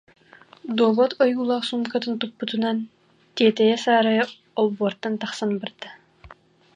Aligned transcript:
дуобат 0.77 1.11
ойуулаах 1.23 1.63
суумкатын 1.67 2.13
туппутунан 2.21 2.77
тиэтэйэ-саарайа 3.35 4.23
олбуортан 4.59 5.13
тахсан 5.21 5.51
барда 5.61 5.89